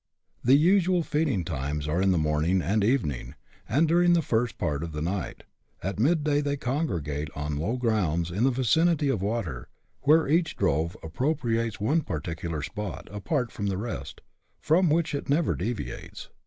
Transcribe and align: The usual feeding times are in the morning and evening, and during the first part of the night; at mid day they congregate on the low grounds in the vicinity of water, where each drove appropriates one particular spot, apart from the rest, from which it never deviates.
The 0.43 0.55
usual 0.55 1.03
feeding 1.03 1.45
times 1.45 1.87
are 1.87 2.01
in 2.01 2.09
the 2.09 2.17
morning 2.17 2.59
and 2.63 2.83
evening, 2.83 3.35
and 3.69 3.87
during 3.87 4.13
the 4.13 4.23
first 4.23 4.57
part 4.57 4.81
of 4.81 4.93
the 4.93 5.01
night; 5.03 5.43
at 5.83 5.99
mid 5.99 6.23
day 6.23 6.41
they 6.41 6.57
congregate 6.57 7.29
on 7.35 7.53
the 7.53 7.61
low 7.61 7.77
grounds 7.77 8.31
in 8.31 8.43
the 8.43 8.49
vicinity 8.49 9.09
of 9.09 9.21
water, 9.21 9.69
where 10.01 10.27
each 10.27 10.57
drove 10.57 10.97
appropriates 11.03 11.79
one 11.79 12.01
particular 12.01 12.63
spot, 12.63 13.09
apart 13.11 13.51
from 13.51 13.67
the 13.67 13.77
rest, 13.77 14.21
from 14.59 14.89
which 14.89 15.13
it 15.13 15.29
never 15.29 15.53
deviates. 15.53 16.29